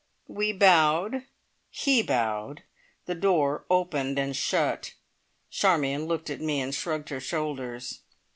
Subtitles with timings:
[0.27, 1.25] We bowed.
[1.69, 2.63] He bowed.
[3.05, 4.95] The door opened and shut.
[5.51, 7.99] Charmion looked at me and shrugged her shoulders.